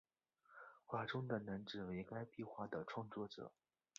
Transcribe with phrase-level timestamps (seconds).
[0.87, 3.51] 画中的男子为该壁画的创作者。